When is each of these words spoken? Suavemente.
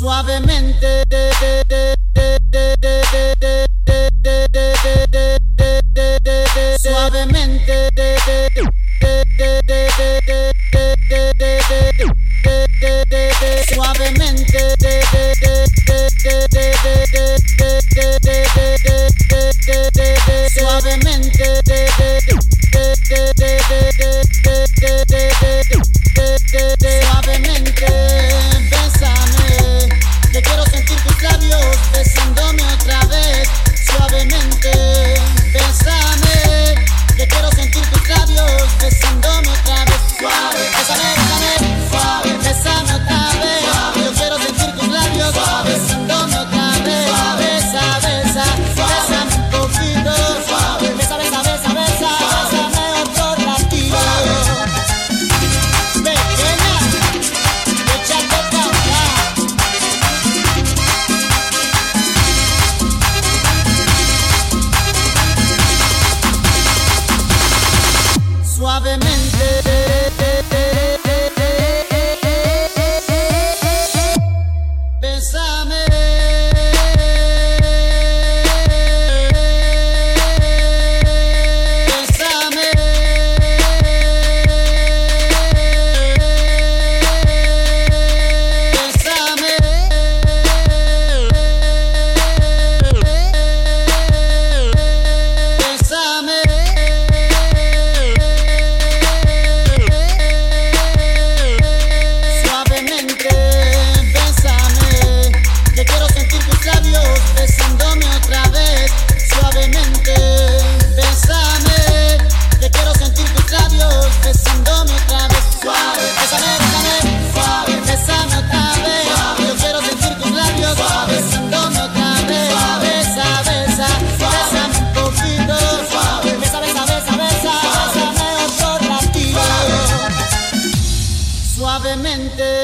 Suavemente. 0.00 1.04